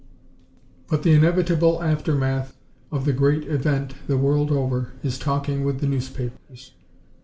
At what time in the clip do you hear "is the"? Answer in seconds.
5.03-5.23